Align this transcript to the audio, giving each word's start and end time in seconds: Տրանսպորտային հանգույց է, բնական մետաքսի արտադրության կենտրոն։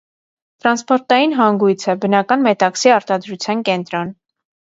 Տրանսպորտային 0.61 1.35
հանգույց 1.39 1.85
է, 1.93 1.97
բնական 2.07 2.43
մետաքսի 2.47 2.93
արտադրության 2.95 3.63
կենտրոն։ 3.71 4.13